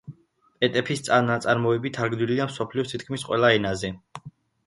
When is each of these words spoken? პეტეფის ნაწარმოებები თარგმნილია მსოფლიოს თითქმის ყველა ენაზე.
პეტეფის 0.61 1.01
ნაწარმოებები 1.25 1.91
თარგმნილია 1.97 2.47
მსოფლიოს 2.51 2.93
თითქმის 2.95 3.27
ყველა 3.31 3.51
ენაზე. 3.59 3.93